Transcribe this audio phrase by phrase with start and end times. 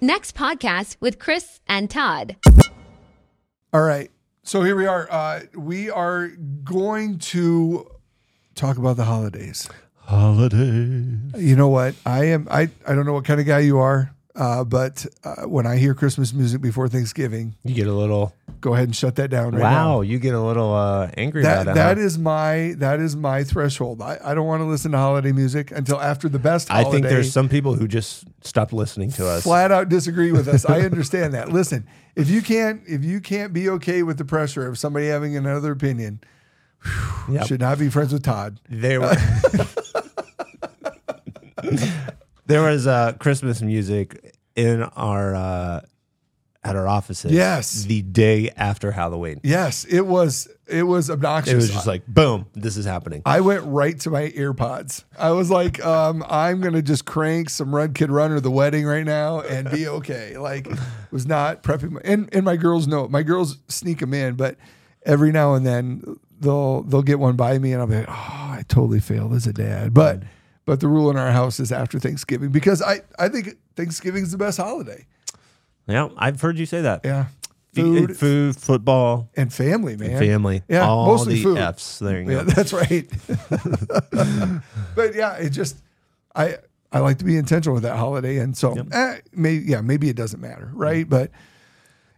[0.00, 2.36] Next podcast with Chris and Todd.
[3.72, 4.10] All right.
[4.44, 5.10] So here we are.
[5.10, 6.28] Uh, we are
[6.62, 7.90] going to
[8.54, 9.68] talk about the holidays.
[9.96, 11.18] Holidays.
[11.36, 11.96] You know what?
[12.06, 12.46] I am.
[12.50, 15.76] I I don't know what kind of guy you are, uh, but uh, when I
[15.76, 19.52] hear Christmas music before Thanksgiving, You get a little go ahead and shut that down
[19.52, 19.70] right wow.
[19.70, 20.00] now.
[20.00, 21.74] You get a little uh, angry That about it.
[21.74, 22.02] that huh?
[22.02, 24.00] is my that is my threshold.
[24.00, 26.70] I, I don't want to listen to holiday music until after the best.
[26.70, 29.42] I think there's some people who just stopped listening to us.
[29.42, 30.64] flat out disagree with us.
[30.64, 31.50] I understand that.
[31.52, 35.36] Listen, if you can't if you can't be okay with the pressure of somebody having
[35.36, 36.20] another opinion,
[37.28, 37.46] Yep.
[37.48, 38.60] should not be friends with Todd.
[38.68, 39.00] There,
[42.46, 44.27] there was uh, Christmas music
[44.58, 45.80] in our uh,
[46.64, 47.30] at our offices.
[47.32, 47.84] Yes.
[47.84, 49.40] the day after Halloween.
[49.44, 51.52] Yes, it was it was obnoxious.
[51.52, 53.22] It was just like boom, this is happening.
[53.24, 55.04] I went right to my earpods.
[55.16, 59.04] I was like, um, I'm gonna just crank some Red Kid Runner the wedding right
[59.04, 60.36] now and be okay.
[60.36, 60.68] Like
[61.10, 64.56] was not prepping my and, and my girls know my girls sneak them in, but
[65.06, 68.12] every now and then they'll they'll get one by me and I'll be like, Oh,
[68.12, 69.94] I totally failed as a dad.
[69.94, 70.24] But
[70.68, 74.32] but the rule in our house is after Thanksgiving because I, I think Thanksgiving is
[74.32, 75.06] the best holiday.
[75.86, 77.00] Yeah, I've heard you say that.
[77.04, 77.26] Yeah.
[77.74, 80.18] Food, Food football, and family, man.
[80.18, 80.62] family.
[80.68, 81.58] Yeah, all mostly the food.
[81.58, 82.00] F's.
[82.00, 82.50] There you Yeah, go.
[82.50, 83.08] that's right.
[84.94, 85.78] but yeah, it just
[86.34, 86.56] I
[86.92, 90.16] I like to be intentional with that holiday, and so eh, maybe yeah, maybe it
[90.16, 91.08] doesn't matter, right?
[91.08, 91.30] But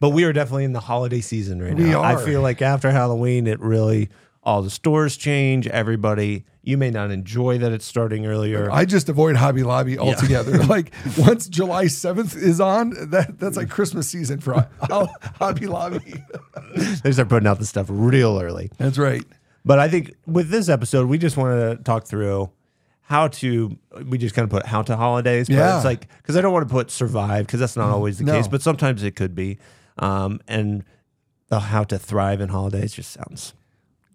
[0.00, 2.02] But we are definitely in the holiday season right We now.
[2.02, 4.08] I feel like after Halloween, it really
[4.42, 5.66] all the stores change.
[5.66, 8.70] Everybody, you may not enjoy that it's starting earlier.
[8.70, 10.58] I just avoid Hobby Lobby altogether.
[10.64, 16.22] like once July seventh is on, that that's like Christmas season for Hobby Lobby.
[17.02, 18.70] they start putting out the stuff real early.
[18.78, 19.24] That's right.
[19.64, 22.50] But I think with this episode, we just want to talk through
[23.02, 23.76] how to.
[24.08, 25.48] We just kind of put how to holidays.
[25.48, 25.76] But Yeah.
[25.76, 28.32] it's like because I don't want to put survive because that's not always the No.
[28.32, 29.58] case, but sometimes it could be.
[29.98, 30.82] Um, and
[31.48, 33.52] the how to thrive in holidays just sounds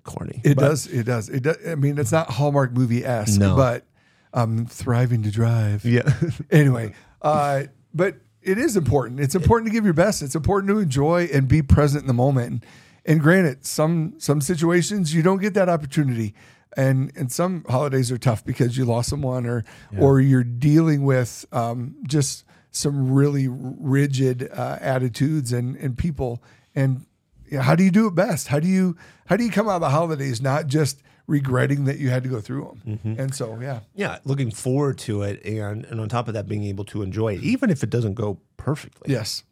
[0.06, 0.40] corny.
[0.44, 0.88] It But- does.
[0.88, 1.28] It does.
[1.30, 1.58] It does.
[1.68, 3.56] I mean, it's not Hallmark movie esque, No.
[3.58, 3.86] but
[4.34, 5.84] um, thriving to drive.
[5.84, 6.10] Yeah.
[6.52, 9.20] anyway, uh, but it is important.
[9.20, 10.22] It's important to give your best.
[10.22, 12.48] It's important to enjoy and be present in the moment.
[12.52, 12.66] And,
[13.06, 16.34] and granted, some some situations you don't get that opportunity,
[16.78, 19.64] and and some holidays are tough because you lost someone or
[19.98, 26.44] or you're dealing with um, just some really rigid uh, attitudes and and people.
[26.76, 27.06] And
[27.48, 28.48] you know, how do you do it best?
[28.48, 28.96] How do you
[29.28, 32.30] how do you come out of the holidays not just regretting that you had to
[32.30, 33.18] go through them?
[33.18, 33.80] And so, yeah.
[33.96, 37.36] yeah, looking forward to it, and and on top of that, being able to enjoy
[37.36, 39.12] it, even if it doesn't go perfectly.
[39.14, 39.44] Yes.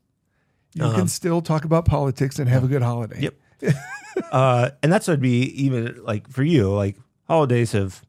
[0.75, 3.19] You can still talk about politics and have a good holiday.
[3.21, 3.35] Yep.
[4.31, 8.03] uh, and that's would be even like for you, like holidays have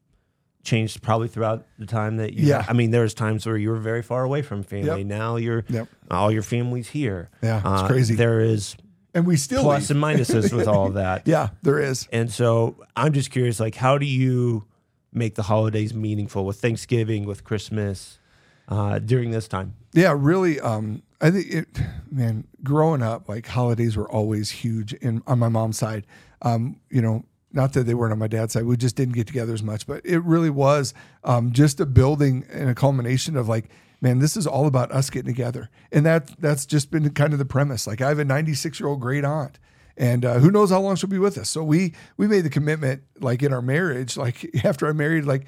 [0.63, 2.47] changed probably throughout the time that you.
[2.47, 2.65] Yeah.
[2.67, 5.01] I mean, there's times where you were very far away from family.
[5.01, 5.05] Yep.
[5.07, 5.87] Now you're Yep.
[6.09, 7.29] all your family's here.
[7.43, 8.15] Yeah, it's Uh, crazy.
[8.15, 8.75] There is
[9.15, 11.25] And we still plus and minuses with all of that.
[11.25, 12.07] Yeah, there is.
[12.11, 14.65] And so I'm just curious, like, how do you
[15.13, 18.19] make the holidays meaningful with Thanksgiving, with Christmas,
[18.67, 19.73] uh, during this time?
[19.93, 20.59] Yeah, really.
[20.59, 21.67] Um, I think it,
[22.11, 26.05] man, growing up, like holidays were always huge in on my mom's side.
[26.41, 27.23] Um, you know,
[27.53, 28.65] not that they weren't on my dad's side.
[28.65, 30.93] We just didn't get together as much, but it really was
[31.23, 33.69] um, just a building and a culmination of like,
[34.05, 37.39] man, this is all about us getting together, and that that's just been kind of
[37.39, 37.87] the premise.
[37.87, 39.57] Like, I have a 96 year old great aunt.
[39.97, 41.49] And uh, who knows how long she'll be with us?
[41.49, 45.47] So we we made the commitment, like in our marriage, like after I married, like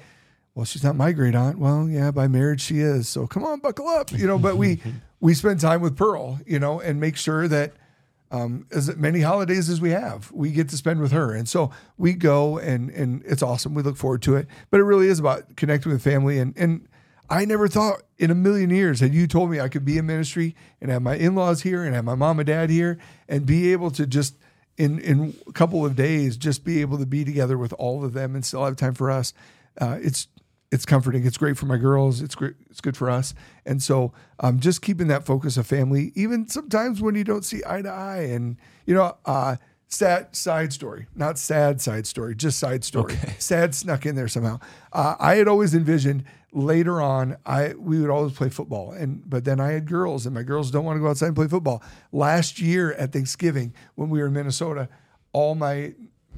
[0.54, 1.58] well, she's not my great aunt.
[1.58, 3.08] Well, yeah, by marriage she is.
[3.08, 4.38] So come on, buckle up, you know.
[4.38, 4.80] But we
[5.20, 7.74] we spend time with Pearl, you know, and make sure that
[8.30, 11.34] um, as many holidays as we have, we get to spend with her.
[11.34, 13.74] And so we go, and and it's awesome.
[13.74, 14.48] We look forward to it.
[14.70, 16.38] But it really is about connecting with family.
[16.38, 16.88] And and
[17.30, 20.06] I never thought in a million years had you told me I could be in
[20.06, 23.44] ministry and have my in laws here and have my mom and dad here and
[23.44, 24.36] be able to just
[24.76, 28.12] in in a couple of days just be able to be together with all of
[28.12, 29.34] them and still have time for us.
[29.80, 30.28] Uh, it's
[30.70, 31.26] it's comforting.
[31.26, 32.20] It's great for my girls.
[32.20, 32.54] It's great.
[32.70, 33.34] It's good for us.
[33.64, 37.62] And so, um, just keeping that focus of family, even sometimes when you don't see
[37.66, 39.56] eye to eye, and you know, uh,
[39.88, 43.16] sad side story, not sad side story, just side story.
[43.38, 44.60] Sad snuck in there somehow.
[44.92, 49.44] Uh, I had always envisioned later on, I we would always play football, and but
[49.44, 51.82] then I had girls, and my girls don't want to go outside and play football.
[52.12, 54.88] Last year at Thanksgiving, when we were in Minnesota,
[55.32, 55.94] all my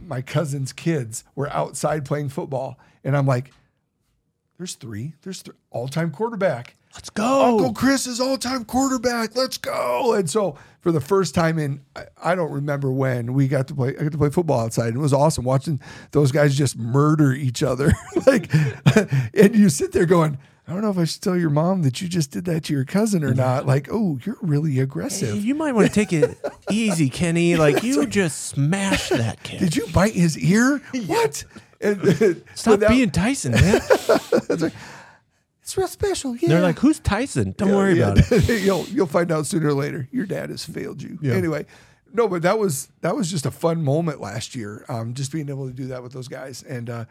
[0.07, 3.53] my cousin's kids were outside playing football, and I'm like,
[4.59, 5.15] "There's three.
[5.23, 6.77] There's th- all-time quarterback.
[6.95, 7.45] Let's go.
[7.45, 9.37] Uncle Chris is all-time quarterback.
[9.37, 13.49] Let's go!" And so, for the first time in I, I don't remember when we
[13.49, 13.91] got to play.
[13.91, 14.89] I got to play football outside.
[14.89, 17.93] And it was awesome watching those guys just murder each other.
[18.27, 18.53] like,
[19.35, 20.39] and you sit there going.
[20.67, 22.73] I don't know if I should tell your mom that you just did that to
[22.73, 23.39] your cousin or mm-hmm.
[23.39, 23.67] not.
[23.67, 25.45] Like, oh, you're really aggressive.
[25.45, 26.39] you might want to take it
[26.71, 27.57] easy, Kenny.
[27.57, 29.59] Like you just smashed that kid.
[29.59, 30.81] Did you bite his ear?
[31.07, 31.45] What?
[31.81, 32.01] And,
[32.55, 33.81] Stop without- being Tyson, man.
[35.71, 36.35] It's real special.
[36.37, 36.49] Yeah.
[36.49, 37.55] They're like, who's Tyson?
[37.57, 38.09] Don't Yeah, worry yeah.
[38.13, 38.63] about it.
[38.65, 40.09] you'll you'll find out sooner or later.
[40.11, 41.17] Your dad has failed you.
[41.23, 41.35] Yeah.
[41.35, 41.65] Anyway,
[42.13, 44.85] no, but that was that was just a fun moment last year.
[44.89, 47.05] Um, just being able to do that with those guys and uh,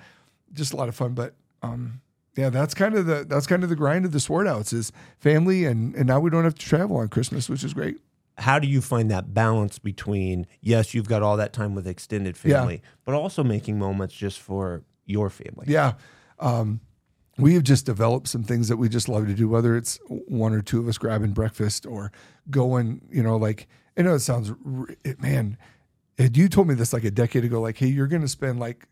[0.52, 1.14] just a lot of fun.
[1.14, 2.02] But um,
[2.36, 4.92] yeah, that's kind of the that's kind of the grind of the sword outs is
[5.20, 8.02] family and and now we don't have to travel on Christmas, which is great.
[8.40, 12.38] How do you find that balance between yes, you've got all that time with extended
[12.44, 12.58] Yeah.
[12.60, 15.66] family, but also making moments just for your family?
[15.70, 15.94] Yeah.
[16.40, 16.82] Um,
[17.40, 20.54] we have just developed some things that we just love to do, whether it's one
[20.54, 22.12] or two of us grabbing breakfast or
[22.50, 24.52] going, you know, like, I know it sounds,
[25.20, 25.58] man,
[26.18, 28.60] had you told me this like a decade ago, like, hey, you're going to spend
[28.60, 28.88] like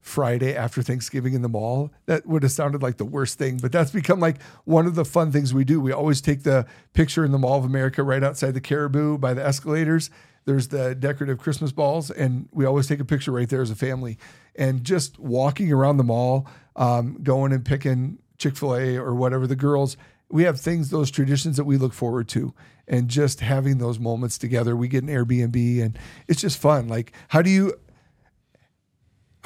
[0.00, 3.58] Friday after Thanksgiving in the mall, that would have sounded like the worst thing.
[3.58, 5.80] But that's become like one of the fun things we do.
[5.80, 9.34] We always take the picture in the Mall of America right outside the Caribou by
[9.34, 10.08] the escalators.
[10.44, 13.74] There's the decorative Christmas balls, and we always take a picture right there as a
[13.74, 14.16] family.
[14.56, 19.46] And just walking around the mall, um, going and picking Chick fil A or whatever,
[19.46, 19.96] the girls,
[20.30, 22.54] we have things, those traditions that we look forward to.
[22.88, 24.76] And just having those moments together.
[24.76, 25.98] We get an Airbnb, and
[26.28, 26.86] it's just fun.
[26.86, 27.74] Like, how do you,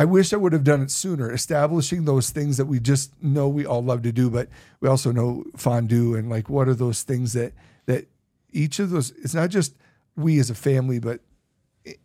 [0.00, 3.48] I wish I would have done it sooner, establishing those things that we just know
[3.48, 4.48] we all love to do, but
[4.80, 7.52] we also know fondue and like what are those things that
[7.84, 8.08] that
[8.50, 9.74] each of those it's not just
[10.16, 11.20] we as a family, but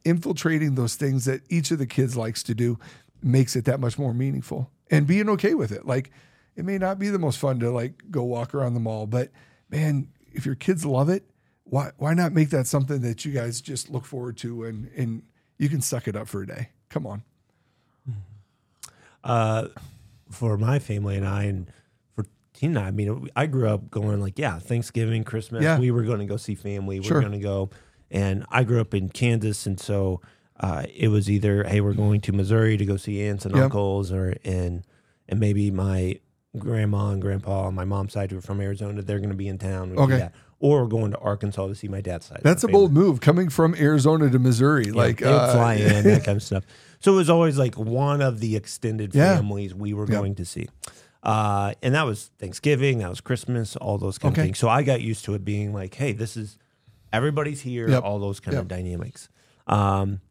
[0.04, 2.80] infiltrating those things that each of the kids likes to do
[3.22, 4.70] makes it that much more meaningful.
[4.92, 5.86] And being okay with it.
[5.86, 6.12] Like
[6.56, 9.32] it may not be the most fun to like go walk around the mall, but
[9.70, 11.24] man, if your kids love it,
[11.64, 15.24] why why not make that something that you guys just look forward to and and
[15.58, 16.70] you can suck it up for a day.
[16.90, 17.24] Come on.
[19.24, 19.68] uh,
[20.32, 21.72] for my family and I, and
[22.16, 25.80] for Tina, I mean, I grew up going like, yeah, Thanksgiving, Christmas, Yeah.
[25.80, 27.00] we were going to go see family.
[27.00, 27.22] We Sure.
[27.22, 27.70] going to go,
[28.12, 30.22] and I grew up in Kansas, and so
[30.60, 33.64] uh, it was either, hey, we're going to Missouri to go see aunts and Yep.
[33.66, 34.84] uncles, or and
[35.28, 36.20] and maybe my
[36.58, 39.48] grandma and grandpa on my mom's side who are from Arizona, they're going to be
[39.48, 39.90] in town.
[39.92, 40.30] We Okay.
[40.62, 42.40] Or going to Arkansas to see my dad's side.
[42.42, 44.86] That's a bold move coming from Arizona to Missouri.
[44.92, 46.64] like, they would uh, fly in, that kind of stuff.
[47.02, 49.36] So it was always like one of the extended Yeah.
[49.36, 50.18] families we were Yeah.
[50.18, 50.70] going to see.
[51.22, 54.42] Uh, and that was Thanksgiving, that was Christmas, all those kind Okay.
[54.44, 54.60] of things.
[54.60, 56.58] So I got used to it being like, hey, this is
[57.16, 58.04] everybody's here, Yep.
[58.04, 59.30] all those kind of dynamics.
[59.68, 60.22] Um,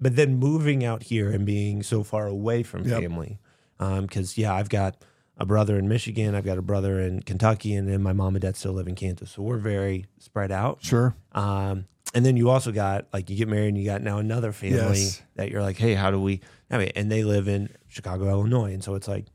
[0.00, 3.00] but then moving out here and being so far away from Yep.
[3.00, 3.38] family,
[3.78, 4.96] because yeah, I've got
[5.36, 8.42] a brother in Michigan, I've got a brother in Kentucky, and then my mom and
[8.42, 9.30] dad still live in Kansas.
[9.30, 10.78] So we're very spread out.
[10.82, 11.14] Sure.
[11.32, 14.52] Um, and then you also got like you get married and you got now another
[14.52, 15.22] family Yes.
[15.36, 16.40] that you're like, hey, how do we?
[16.70, 19.26] I mean, and they live in Chicago, Illinois, and so it's like,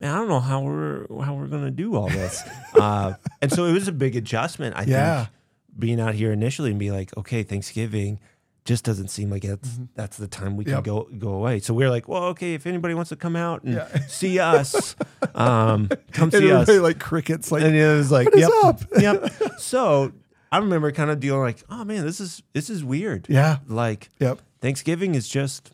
[0.00, 2.42] man, I don't know how we're how we're gonna do all this.
[2.74, 4.74] uh, and so it was a big adjustment.
[4.76, 5.16] I Yeah.
[5.24, 5.30] think
[5.78, 8.20] being out here initially and be like, okay, Thanksgiving
[8.64, 10.84] just doesn't seem like it's that's the time we can Yep.
[10.84, 11.58] go go away.
[11.58, 13.88] So we're like, well, okay, if anybody wants to come out and Yeah.
[14.06, 14.94] see us,
[15.34, 16.68] um, come see us.
[16.68, 18.80] like crickets, like, And it was like, yep, up?
[19.00, 19.32] yep.
[19.58, 20.12] So
[20.52, 23.26] I remember kind of dealing like, oh man, this is this is weird.
[23.28, 25.72] yeah, Like yep, Thanksgiving is just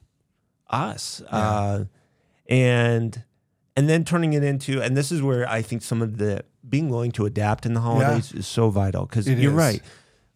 [0.70, 1.84] us, uh,
[2.48, 3.22] and
[3.76, 6.88] and then turning it into, and this is where I think some of the being
[6.88, 9.56] willing to adapt in the holidays is so vital because you're is.
[9.56, 9.82] right.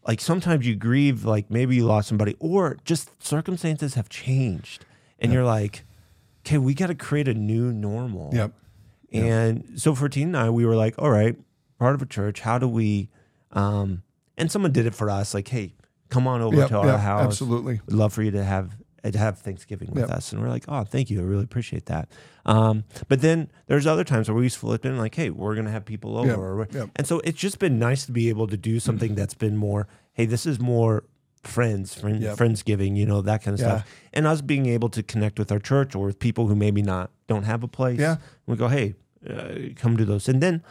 [0.07, 4.85] Like sometimes you grieve, like maybe you lost somebody, or just circumstances have changed,
[5.21, 5.85] and you're like,
[6.45, 8.31] okay, we got to create a new normal.
[8.33, 8.53] yep,
[9.11, 9.25] Yep.
[9.25, 11.37] And so for Tina and I, we were like, all right,
[11.79, 13.11] part of a church, how do we
[13.53, 14.03] um
[14.39, 15.75] and someone did it for us, like, hey,
[16.09, 17.25] come on over yep, to our yep, house.
[17.25, 17.81] absolutely.
[17.87, 18.73] We'd love for you to have
[19.11, 20.11] to have Thanksgiving with Yep.
[20.11, 20.33] us.
[20.33, 21.21] And we're like, oh, thank you.
[21.21, 22.09] I really appreciate that.
[22.47, 25.85] Um, but then there's other times where we flip in like, hey, we're gonna have
[25.85, 26.59] people over.
[26.61, 26.89] Yep, yep.
[26.97, 29.89] And so it's just been nice to be able to do something that's been more,
[30.13, 31.05] hey, this is more
[31.43, 33.79] friends, friend, friendsgiving, you know, that kind of Yeah.
[33.79, 33.89] stuff.
[34.13, 37.11] And us being able to connect with our church or with people who maybe not
[37.27, 37.99] don't have a place.
[37.99, 38.19] Yeah.
[38.47, 38.95] We go, hey,
[39.29, 40.29] uh, come to those.
[40.29, 40.63] And then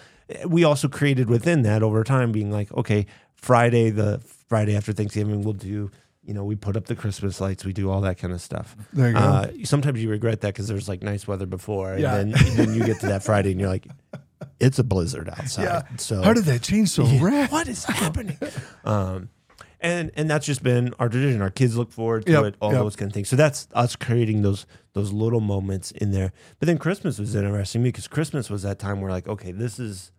[0.43, 4.93] uh, we also created within that over time being like, okay, Friday, the Friday after
[4.93, 5.89] Thanksgiving, we'll do,
[6.31, 8.73] you know, we put up the Christmas lights, we do all that kind of stuff.
[8.93, 9.19] There you go.
[9.19, 11.91] Uh, sometimes you regret that because there's like nice weather before.
[11.91, 13.85] And then, and then you get to that Friday and you're like,
[14.61, 15.63] it's a blizzard outside.
[15.63, 15.81] yeah.
[15.97, 17.51] So How did that change so Yeah, rapid?
[17.51, 18.37] What is happening?
[18.85, 19.27] um,
[19.81, 21.41] and and that's just been our tradition.
[21.41, 22.79] Our kids look forward to Yep, it, all yep.
[22.81, 23.27] those kind of things.
[23.27, 26.31] So that's us creating those those little moments in there.
[26.59, 30.13] But then Christmas was interesting because Christmas was that time where like, okay, this is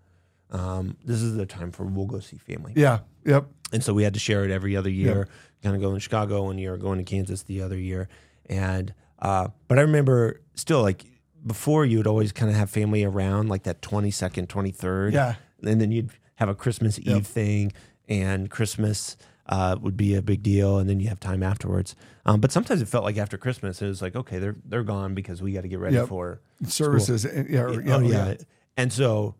[0.52, 2.72] um, this is the time for we'll go see family.
[2.76, 5.16] Yeah, yep, And so we had to share it every other year.
[5.16, 5.28] Yep.
[5.62, 8.08] Kind of go in Chicago one year, going to Kansas the other year.
[8.46, 11.04] And uh, but I remember still like
[11.46, 15.12] before you would always kind of have family around like that 22nd, 23rd.
[15.12, 15.34] Yeah.
[15.64, 17.16] And then you'd have a Christmas Yep.
[17.16, 17.72] Eve thing
[18.08, 19.16] and Christmas
[19.46, 20.78] uh, would be a big deal.
[20.78, 21.94] And then you have time afterwards.
[22.26, 25.14] Um, but sometimes it felt like after Christmas, it was like, okay, they're, they're gone
[25.14, 26.08] because we got to get ready Yep.
[26.08, 27.24] for services.
[27.24, 28.34] and- Yeah, or- oh yeah.
[28.76, 29.34] And so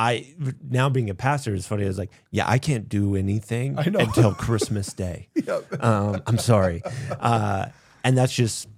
[0.00, 1.82] I now being a pastor is funny.
[1.84, 5.28] I was like, yeah, I can't do anything until Christmas Day.
[5.34, 5.82] Yep.
[5.82, 6.82] Um, I'm sorry,
[7.18, 7.66] uh,
[8.04, 8.68] and that's just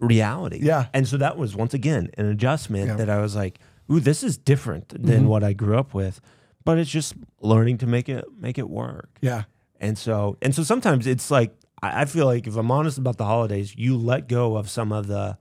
[0.00, 0.60] reality.
[0.62, 0.86] Yeah.
[0.94, 2.92] And so that was once again an adjustment Yeah.
[2.92, 2.98] Mm-hmm.
[2.98, 3.58] that I was like,
[3.92, 6.20] ooh, this is different than what I grew up with,
[6.64, 9.10] but it's just learning to make it make it work.
[9.20, 9.44] Yeah.
[9.78, 13.18] And so and so sometimes it's like I I feel like if I'm honest about
[13.18, 15.36] the holidays, you let go of some of the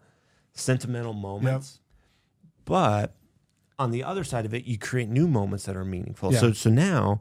[0.53, 1.79] sentimental moments.
[2.65, 3.15] But
[3.77, 6.31] on the other side of it, you create new moments that are meaningful.
[6.33, 6.39] Yeah.
[6.39, 7.19] So so now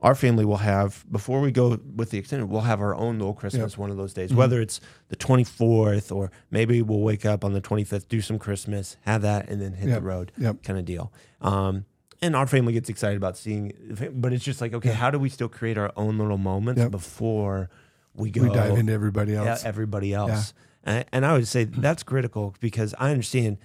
[0.00, 3.34] our family will have before we go with the extended, we'll have our own little
[3.34, 4.38] Christmas one of those days, Mm-hmm.
[4.38, 8.96] whether it's the 24th or maybe we'll wake up on the 25th, do some Christmas,
[9.02, 9.98] have that, and then hit Yep.
[10.00, 10.62] the road, Yep.
[10.62, 11.12] kind of deal.
[11.40, 11.84] Um,
[12.22, 13.72] and our family gets excited about seeing,
[14.14, 16.90] but it's just like, okay, how do we still create our own little moments Yep.
[16.92, 17.68] before
[18.14, 19.64] we go We dive into everybody yeah, else.
[19.64, 20.52] everybody else.
[20.84, 23.58] And, and I would say that's critical because I understand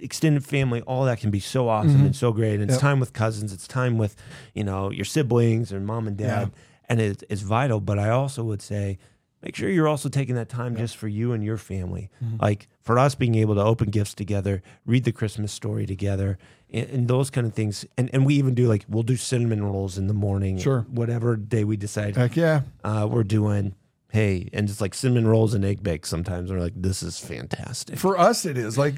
[0.00, 2.54] extended family, all that can be so awesome and so great.
[2.60, 2.86] And it's Mm-hmm.
[2.86, 2.90] Yep.
[2.90, 4.16] time with cousins, it's time with,
[4.54, 6.50] you know, your siblings and mom and dad.
[6.88, 7.80] And it, it's vital.
[7.80, 8.98] But I also would say,
[9.42, 12.10] make sure you're also taking that time just for you and your family.
[12.22, 12.36] Mm-hmm.
[12.42, 16.36] Like for us being able to open gifts together, read the Christmas story together,
[16.70, 17.86] and, and those kind of things.
[17.96, 20.84] And, and we even do like, we'll do cinnamon rolls in the morning, Sure.
[20.90, 22.62] whatever day we decide Heck yeah.
[22.84, 23.74] uh, we're doing
[24.12, 27.98] hey and it's like cinnamon rolls and egg bakes sometimes we're like this is fantastic
[27.98, 28.96] For us, it is like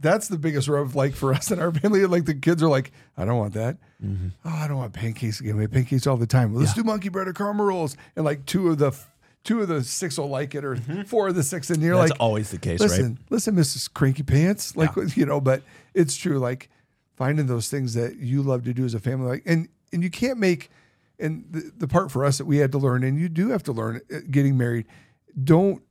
[0.00, 0.94] that's the biggest rub.
[0.94, 3.78] Like for us and our family, like the kids are like, I don't want that.
[4.04, 4.28] Mm-hmm.
[4.44, 5.56] Oh, I don't want pancakes again.
[5.56, 6.52] We have pancakes all the time.
[6.52, 7.96] Well, let's do monkey bread or caramel rolls.
[8.16, 8.92] And like two of the
[9.44, 12.00] two of the six will like it, or four of the six, and you're Mm-hmm.
[12.00, 13.92] that's like, always the case listen, listen, Mrs.
[13.92, 15.40] Cranky Pants, like you know.
[15.40, 15.62] But
[15.94, 16.38] it's true.
[16.38, 16.68] Like
[17.16, 20.10] finding those things that you love to do as a family, like and and you
[20.10, 20.70] can't make.
[21.18, 23.62] And the, the part for us that we had to learn, and you do have
[23.64, 24.86] to learn, uh, getting married,
[25.42, 25.82] don't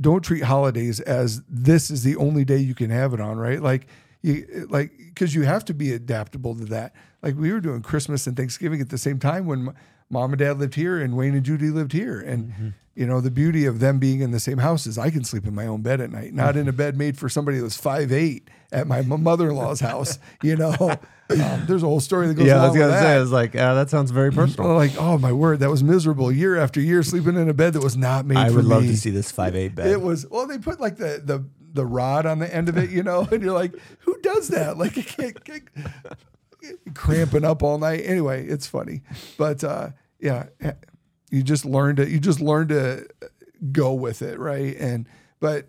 [0.00, 3.62] don't treat holidays as this is the only day you can have it on, right?
[3.62, 3.86] Like
[4.22, 6.94] you like because you have to be adaptable to that.
[7.22, 9.74] Like we were doing Christmas and Thanksgiving at the same time when
[10.10, 13.30] mom and dad lived here and Wayne and Judy lived here, and you know the
[13.30, 15.82] beauty of them being in the same house is I can sleep in my own
[15.82, 18.86] bed at night, not in a bed made for somebody that was five eight at
[18.86, 20.18] my mother in law's house.
[20.42, 23.14] You know, um, there's a whole story that goes Yeah, I was gonna say.
[23.14, 24.72] I was like, uh, that sounds very personal.
[24.72, 26.32] Oh, like, oh my word, that was miserable.
[26.32, 28.82] Year after year, sleeping in a bed that was not made i for would love
[28.82, 28.88] me.
[28.88, 31.44] to see this five eight bed It was well, they put like the the
[31.74, 34.76] the rod on the end of it, you know, and you're like, who does that?
[34.82, 35.64] Like, it can't, can't
[36.94, 38.02] cramping up all night.
[38.04, 39.02] Anyway, it's funny,
[39.38, 40.46] but uh, yeah,
[41.32, 43.08] you just learn to you just learn to
[43.72, 44.76] go with it, right?
[44.78, 45.08] And
[45.40, 45.66] but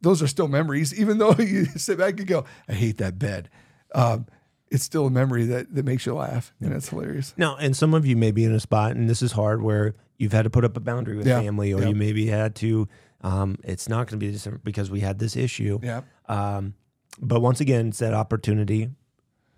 [0.00, 3.48] those are still memories, even though you sit back and go, I hate that bed.
[3.94, 4.26] Um,
[4.70, 7.34] it's still a memory that that makes you laugh, and it's hilarious.
[7.36, 9.94] now and some of you may be in a spot and this is hard where
[10.18, 11.40] you've had to put up a boundary with Yeah.
[11.40, 12.88] family or you maybe had to
[13.22, 16.74] um, it's not going to be December because we had this issue Yeah, um,
[17.20, 18.90] but once again it's that opportunity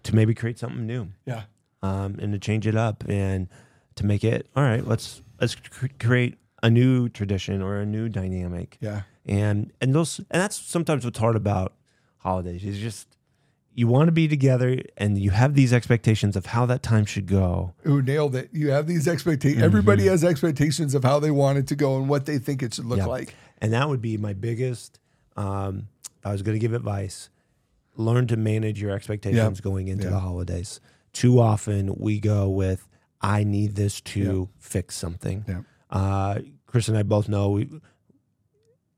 [0.05, 1.43] to maybe create something new yeah,
[1.83, 3.49] um, and to change it up and
[4.01, 8.09] to make it all right let's let's cr- create a new tradition or a new
[8.09, 9.03] dynamic yeah.
[9.27, 11.73] and and those and that's sometimes what's hard about
[12.19, 13.07] holidays is just
[13.73, 17.27] you want to be together and you have these expectations of how that time should
[17.27, 18.51] go Who nailed it?
[18.53, 19.59] You have these expectations.
[19.59, 19.65] Mm-hmm.
[19.65, 22.75] Everybody has expectations of how they want it to go and what they think it
[22.75, 23.07] should look Yeah.
[23.07, 23.35] like.
[23.59, 24.99] and that would be my biggest
[25.37, 25.87] um,
[26.25, 27.31] i was going to give advice
[27.97, 29.65] learn to manage your expectations Yep.
[29.65, 30.11] going into Yeah.
[30.11, 30.81] the holidays
[31.13, 32.89] too often we go with
[33.21, 35.65] i need this to fix something Yep.
[35.91, 37.69] uh, chris and i both know we,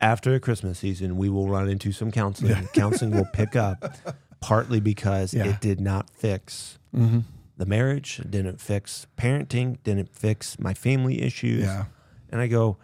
[0.01, 3.97] after christmas season we will run into some counseling counseling will pick up
[4.41, 5.47] partly because Yeah.
[5.47, 7.21] it did not fix Mm-hmm.
[7.57, 11.85] the marriage didn't fix parenting didn't fix my family issues Yeah.
[12.31, 12.77] and I go,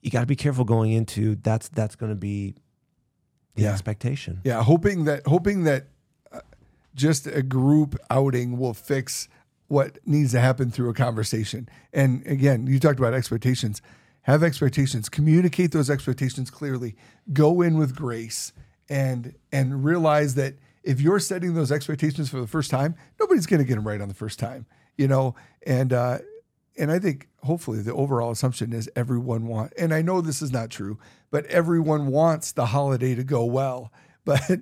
[0.00, 2.54] you got to be careful going into that's that's going to be
[3.56, 3.72] the Yeah.
[3.72, 4.40] expectation.
[4.44, 4.62] Yeah.
[4.62, 5.88] Hoping that hoping that
[6.32, 6.40] uh,
[6.94, 9.28] just a group outing will fix
[9.68, 11.68] what needs to happen through a conversation.
[11.92, 13.82] And again, you talked about expectations.
[14.22, 15.08] Have expectations.
[15.08, 16.96] Communicate those expectations clearly.
[17.32, 18.52] Go in with grace
[18.88, 23.58] and and realize that if you're setting those expectations for the first time, nobody's going
[23.58, 24.66] to get them right on the first time.
[24.96, 25.34] You know,
[25.66, 26.18] and uh,
[26.78, 29.72] and I think hopefully the overall assumption is everyone want.
[29.78, 30.98] And I know this is not true,
[31.30, 33.92] but everyone wants the holiday to go well.
[34.24, 34.60] But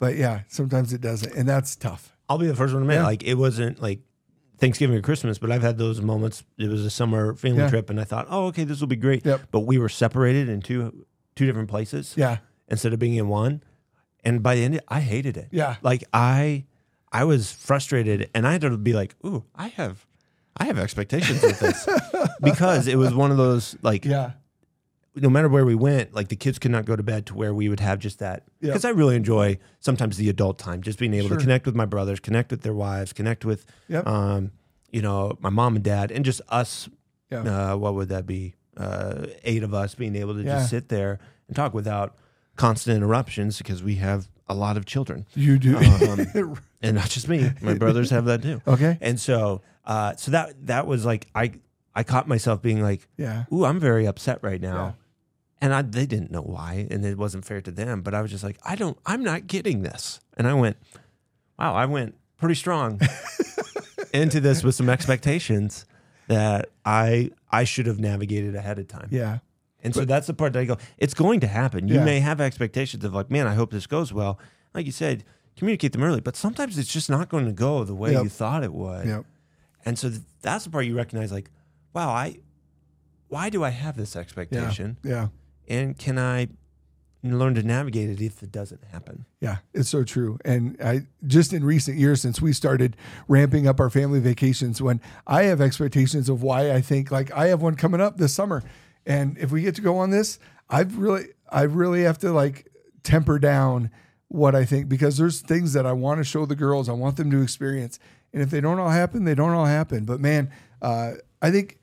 [0.00, 2.12] but yeah, sometimes it doesn't, and that's tough.
[2.28, 3.04] I'll be the first one to admit, Yeah.
[3.06, 4.00] like it wasn't like
[4.58, 6.42] Thanksgiving or Christmas, but I've had those moments.
[6.58, 7.68] It was a summer family Yeah.
[7.70, 9.24] trip, and I thought, oh, okay, this will be great.
[9.26, 9.42] Yep.
[9.50, 13.62] But we were separated in two two different places Yeah, instead of being in one,
[14.24, 15.48] and by the end, I hated it.
[15.52, 15.76] Yeah.
[15.82, 16.64] like I,
[17.12, 20.06] I was frustrated, and I had to be like, "Ooh, I have,
[20.56, 21.86] I have expectations with this,"
[22.42, 24.32] because it was one of those like, Yeah.
[25.16, 27.52] No matter where we went, like the kids could not go to bed to where
[27.54, 28.44] we would have just that.
[28.60, 31.36] Because I really enjoy sometimes the adult time, just being able Sure.
[31.38, 34.06] to connect with my brothers, connect with their wives, connect with, Yep.
[34.06, 34.50] um,
[34.90, 36.88] you know, my mom and dad, and just us.
[37.30, 37.72] Yeah.
[37.72, 38.54] Uh, what would that be?
[38.76, 40.58] Uh, eight of us being able to Yeah.
[40.58, 41.18] just sit there
[41.48, 42.14] and talk without
[42.56, 45.76] constant interruptions because we have a lot of children, You do.
[45.78, 47.50] Um, and not just me.
[47.62, 48.60] My brothers have that too.
[48.66, 48.96] okay.
[49.00, 51.52] And so, uh, so that that was like I
[51.94, 53.44] I caught myself being like, Yeah.
[53.52, 54.84] ooh, I'm very upset right now.
[54.84, 54.92] Yeah.
[55.60, 58.02] And I, they didn't know why, and it wasn't fair to them.
[58.02, 60.20] But I was just like, I don't, I'm not getting this.
[60.36, 60.76] And I went,
[61.58, 63.00] wow, I went pretty strong
[64.12, 65.86] into this with some expectations
[66.28, 69.08] that I, I should have navigated ahead of time.
[69.10, 69.38] Yeah.
[69.82, 71.86] And so that's the part that I go, it's going to happen.
[71.88, 72.04] You Yeah.
[72.04, 74.38] may have expectations of like, man, I hope this goes well.
[74.74, 75.24] Like you said,
[75.56, 78.24] communicate them early, but sometimes it's just not going to go the way Yep.
[78.24, 79.06] you thought it would.
[79.06, 79.24] Yep.
[79.84, 81.50] And so th- that's the part you recognize, like,
[81.94, 82.38] wow, I,
[83.28, 84.20] why do I have this Yeah.
[84.20, 84.96] expectation?
[85.04, 85.28] Yeah.
[85.68, 86.48] And can I
[87.22, 89.24] learn to navigate it if it doesn't happen?
[89.40, 90.38] Yeah, it's so true.
[90.44, 92.96] And I just in recent years since we started
[93.28, 97.48] ramping up our family vacations when I have expectations of why I think like I
[97.48, 98.62] have one coming up this summer
[99.06, 102.68] and if we get to go on this, I've really I really have to like
[103.04, 103.90] temper down
[104.28, 107.16] what I think because there's things that I want to show the girls, I want
[107.16, 108.00] them to experience.
[108.32, 110.04] And if they don't all happen, they don't all happen.
[110.04, 110.50] But man,
[110.82, 111.78] uh, I think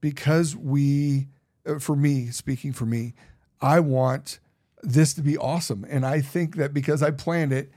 [0.00, 1.26] because we,
[1.66, 3.14] Uh, for me, speaking for me,
[3.60, 4.40] I want
[4.82, 5.86] this to be awesome.
[5.88, 7.70] And I think that because I planned it,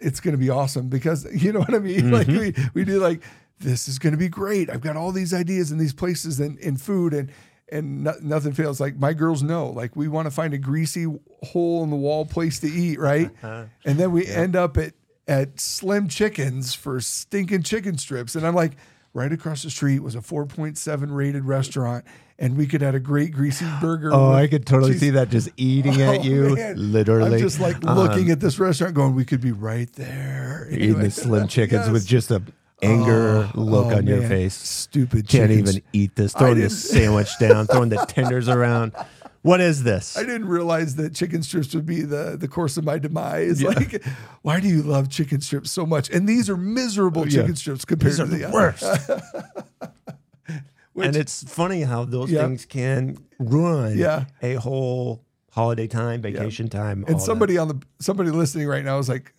[0.00, 2.10] it's going to be awesome because you know what I mean?
[2.18, 2.70] Like mm-hmm.
[2.74, 3.22] we, we do like,
[3.60, 4.70] this is going to be great.
[4.70, 7.32] I've got all these ideas in these places and in food and,
[7.70, 8.80] and no, nothing fails.
[8.80, 11.06] Like my girls know, like we want to find a greasy
[11.42, 12.98] hole in the wall place to eat.
[12.98, 13.30] Right.
[13.42, 13.64] Uh-huh.
[13.84, 14.94] and then we end up at,
[15.26, 18.34] at Slim Chickens for stinking chicken strips.
[18.34, 18.72] And I'm like,
[19.18, 22.04] right across the street was a 4.7 rated restaurant
[22.38, 24.10] and we could have a great greasy burger.
[24.12, 26.92] Oh, with I could totally cheese- see that just eating at Oh, you, man.
[26.92, 27.34] literally.
[27.36, 30.82] I'm just like looking um, at this restaurant, going, "We could be right there." eating
[30.90, 31.02] Anyway.
[31.04, 31.90] the Slim Chickens Yes.
[31.92, 32.40] with just a
[32.80, 34.54] anger Oh, look oh, on your face.
[34.54, 35.26] Stupid.
[35.28, 35.70] Can't chickens.
[35.76, 36.32] even eat this.
[36.32, 38.92] Throwing this sandwich down, throwing the tenders around.
[39.42, 40.16] What is this?
[40.16, 43.62] I didn't realize that chicken strips would be the the course of my demise.
[43.68, 44.02] Like,
[44.42, 46.10] why do you love chicken strips so much?
[46.10, 47.42] And these are miserable Yeah.
[47.42, 48.84] chicken strips compared These are to the, the worst.
[50.92, 52.42] Which- and it's funny how those Yeah.
[52.42, 54.24] things can ruin Yeah.
[54.42, 57.04] a whole holiday time, vacation time.
[57.06, 57.22] And that.
[57.22, 59.32] somebody on the somebody listening right now is like,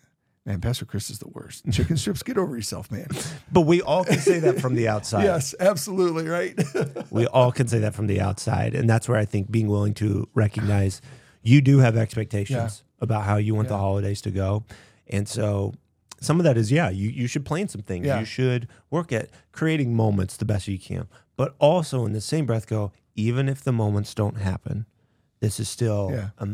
[0.46, 1.64] "Man, Pastor Chris is the worst.
[1.72, 3.08] Chicken strips, get over yourself, man."
[3.52, 5.24] but we all can say that from the outside.
[5.24, 6.58] yes, absolutely right.
[7.10, 8.74] We all can say that from the outside.
[8.74, 11.00] And that's where I think being willing to recognize
[11.42, 14.64] you do have expectations about how you want the holidays to go.
[15.08, 15.74] And so
[16.20, 18.06] some of that is, yeah, you, you should plan some things.
[18.06, 18.20] Yeah.
[18.20, 21.08] You should work at creating moments the best you can.
[21.36, 24.86] But also in the same breath, go, even if the moments don't happen,
[25.40, 26.28] this is still Yeah.
[26.38, 26.48] a,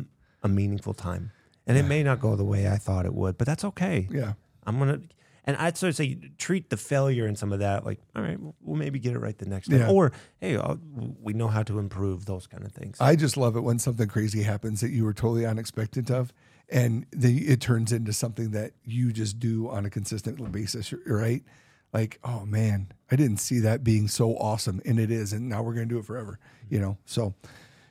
[0.44, 1.33] a meaningful time.
[1.66, 4.07] And it may not go the way I thought it would, but that's okay.
[4.11, 4.35] yeah,
[4.66, 5.00] I'm gonna,
[5.44, 8.38] and I'd sort of say treat the failure and some of that like, all right,
[8.61, 9.90] we'll, maybe get it right the next time, Yeah.
[9.90, 10.76] or hey, uh,
[11.20, 12.98] we know how to improve those kind of things.
[13.00, 16.33] I just love it when something crazy happens that you were totally unexpected of,
[16.68, 21.42] and the, it turns into something that you just do on a consistent basis, right?
[21.92, 25.62] Like, oh man, I didn't see that being so awesome, and it is, and now
[25.62, 26.98] we're gonna do it forever, you know.
[27.07, 27.35] So,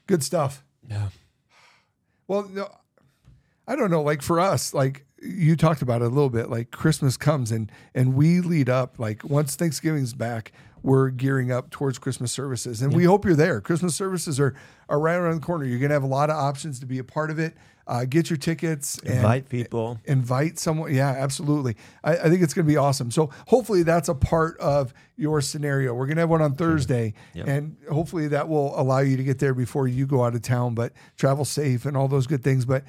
[0.08, 0.64] good stuff.
[0.90, 1.10] yeah,
[2.28, 2.70] Well, no,
[3.68, 4.02] I don't know.
[4.02, 6.50] Like for us, like you talked about it a little bit.
[6.50, 9.00] Like Christmas comes and and we lead up.
[9.00, 10.52] Like once Thanksgiving's back,
[10.84, 13.60] we're gearing up towards Christmas services, and we hope you're there.
[13.62, 14.54] Christmas services are
[14.88, 15.66] are right around the corner.
[15.66, 17.56] You're gonna have a lot of options to be a part of it.
[17.88, 18.98] Uh, get your tickets.
[19.06, 20.00] And, invite people.
[20.06, 20.92] invite someone.
[20.92, 21.76] Yeah, absolutely.
[22.04, 23.12] I, I think it's going to be awesome.
[23.12, 25.94] So hopefully that's a part of your scenario.
[25.94, 27.48] We're going to have one on Thursday, Yep.
[27.48, 30.74] and hopefully that will allow you to get there before you go out of town.
[30.74, 32.66] But travel safe and all those good things.
[32.66, 32.86] But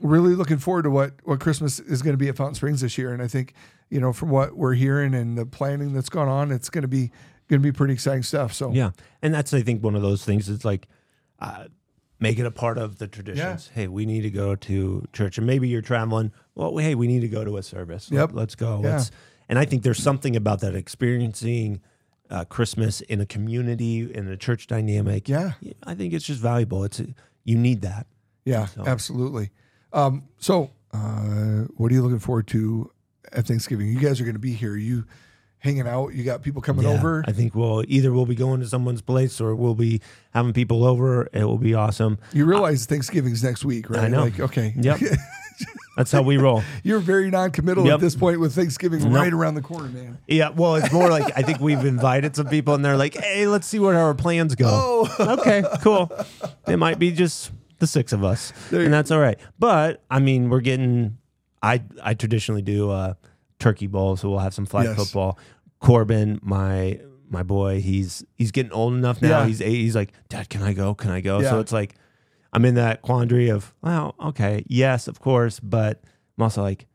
[0.00, 2.96] really looking forward to what what Christmas is going to be at Fountain Springs this
[2.98, 3.12] year.
[3.12, 3.54] And I think
[3.90, 6.88] you know from what we're hearing and the planning that's gone on, it's going to
[6.88, 7.10] be
[7.48, 8.52] going to be pretty exciting stuff.
[8.52, 8.90] So Yeah,
[9.22, 10.48] and that's I think one of those things.
[10.48, 10.88] It's like.
[11.38, 11.66] Uh,
[12.18, 13.68] Make it a part of the traditions.
[13.74, 16.32] Hey, we need to go to church, and maybe you're traveling.
[16.54, 18.10] Well, hey, we need to go to a service.
[18.10, 18.30] Yep.
[18.32, 18.80] Let, us go.
[18.82, 18.92] Yeah.
[18.92, 19.10] Let's,
[19.50, 21.82] and I think there's something about that experiencing
[22.30, 25.28] uh, Christmas in a community in a church dynamic.
[25.28, 25.52] Yeah.
[25.84, 26.84] I think it's just valuable.
[26.84, 27.02] It's
[27.44, 28.06] you need that.
[28.46, 29.50] Yeah, So- absolutely.
[29.92, 32.90] Um, so, uh, what are you looking forward to
[33.32, 33.88] at Thanksgiving?
[33.88, 34.76] You guys are going to be here.
[34.76, 35.04] You
[35.58, 36.14] hanging out?
[36.14, 37.24] You got people coming Yeah, over?
[37.26, 40.00] I think we'll either we'll be going to someone's place or we'll be
[40.32, 41.28] having people over.
[41.32, 42.18] It will be awesome.
[42.32, 44.04] You realize Thanksgiving's next week, right?
[44.04, 44.22] I know.
[44.24, 44.74] Like, okay.
[44.78, 45.00] Yep.
[45.96, 46.62] That's how we roll.
[46.82, 47.94] You're very non-committal Yep.
[47.94, 49.14] at this point with Thanksgiving Nope.
[49.14, 50.18] right around the corner, man.
[50.28, 53.46] Yeah, well, it's more like I think we've invited some people and they're like, hey,
[53.46, 54.68] let's see where our plans go.
[55.18, 55.36] Oh.
[55.40, 56.12] okay, cool.
[56.68, 59.38] It might be just the six of us, There and that's all right.
[59.58, 61.18] But I mean, we're getting.
[61.62, 63.14] I I traditionally do uh,
[63.58, 64.96] turkey bowl, so we'll have some flag Yes.
[64.96, 65.38] football.
[65.80, 69.40] Corbin, my my boy, he's he's getting old enough now.
[69.40, 69.46] Yeah.
[69.46, 69.76] He's eight.
[69.76, 70.94] He's like, Dad, can I go?
[70.94, 71.40] Can I go?
[71.40, 71.50] Yeah.
[71.50, 71.94] So it's like,
[72.52, 76.00] I'm in that quandary of, well, okay, yes, of course, but
[76.38, 76.86] I'm also like,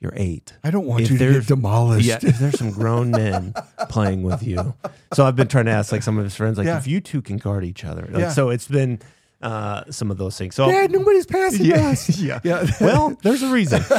[0.00, 0.52] you're eight.
[0.64, 2.06] I don't want If you to get demolished.
[2.06, 3.54] Yeah, if there's some grown men
[3.88, 4.74] playing with you.
[5.14, 6.76] So I've been trying to ask like some of his friends, like Yeah.
[6.78, 8.02] if you two can guard each other.
[8.10, 8.30] Like, Yeah.
[8.30, 8.98] So it's been
[9.42, 10.54] uh, some of those things.
[10.54, 11.88] So Dad, nobody's passing Yeah.
[11.90, 12.18] us.
[12.20, 12.40] Yeah.
[12.44, 12.66] yeah.
[12.80, 13.82] well, there's a reason.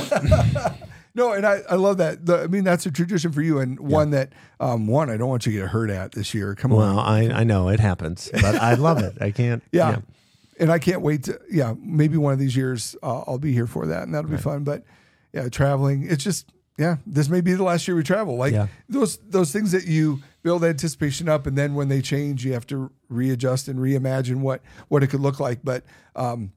[1.16, 2.28] No, and I, I love that.
[2.28, 5.28] The, I mean, that's a tradition for you, and one that um, one I don't
[5.30, 6.54] want you to get hurt at this year.
[6.54, 9.18] Come well, on, Well, I, I know it happens, but I love it.
[9.20, 9.64] I can't.
[9.72, 9.98] yeah.
[10.60, 11.42] and I can't wait to.
[11.50, 14.38] Yeah, maybe one of these years uh, I'll be here for that, and that'll be
[14.38, 14.64] fun.
[14.64, 14.84] But
[15.34, 18.38] yeah, traveling, it's just yeah, this may be the last year we travel.
[18.38, 18.68] Like Yeah.
[18.88, 22.66] those those things that you build anticipation up, and then when they change, you have
[22.68, 25.60] to readjust and reimagine what what it could look like.
[25.62, 25.84] But
[26.16, 26.54] um,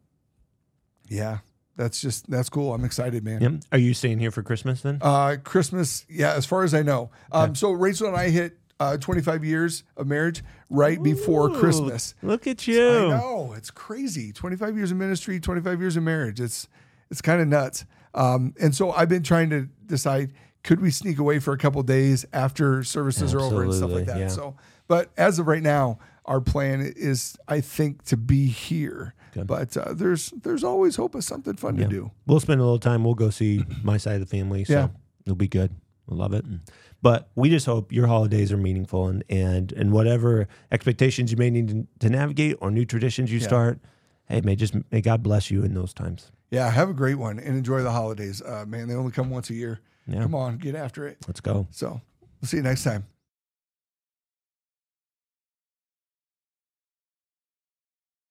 [1.09, 1.39] yeah,
[1.75, 2.73] that's just that's cool.
[2.73, 3.41] I'm excited, man.
[3.41, 3.53] Yep.
[3.73, 4.99] Are you staying here for Christmas then?
[5.03, 7.11] Uh, Christmas, yeah, as far as I know.
[7.33, 12.15] Um, so Rachel and I hit uh, 25 years of marriage right before Ooh, Christmas.
[12.23, 12.89] Look at you!
[12.89, 13.09] I you.
[13.09, 14.33] know it's crazy.
[14.33, 16.41] 25 years of ministry, 25 years of marriage.
[16.41, 16.69] It's
[17.11, 17.87] it's kind of nuts.
[18.15, 21.83] Um, and so I've been trying to decide could we sneak away for a couple
[21.83, 24.19] days after services are over and stuff like that.
[24.19, 24.29] yeah.
[24.29, 24.57] So,
[24.89, 29.15] but as of right now, our plan is, I think, to be here.
[29.33, 29.47] Good.
[29.47, 31.85] But uh, there's there's always hope of something fun Yeah.
[31.85, 32.11] to do.
[32.27, 33.05] We'll spend a little time.
[33.05, 34.65] We'll go see my side of the family.
[34.65, 34.89] So Yeah.
[35.25, 35.73] it'll be good.
[36.07, 36.45] We'll love it.
[36.45, 36.61] And-
[37.03, 41.49] But we just hope your holidays are meaningful and and and whatever expectations you may
[41.51, 43.47] need to, to navigate or new traditions you Yeah.
[43.47, 43.79] start.
[44.27, 46.31] Hey, may just may God bless you in those times.
[46.51, 48.43] Yeah, have a great one and enjoy the holidays.
[48.43, 49.81] Uh, man, they only come once a year.
[50.11, 50.23] Yeah.
[50.23, 51.19] Come on, get after it.
[51.27, 51.67] Let's go.
[51.71, 52.01] So
[52.41, 53.07] we'll see you next time.